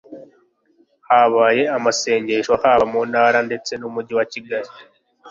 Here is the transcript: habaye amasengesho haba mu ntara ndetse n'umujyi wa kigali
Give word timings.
habaye 1.09 1.63
amasengesho 1.77 2.53
haba 2.61 2.85
mu 2.91 3.01
ntara 3.11 3.39
ndetse 3.47 3.71
n'umujyi 3.75 4.13
wa 4.19 4.25
kigali 4.31 4.69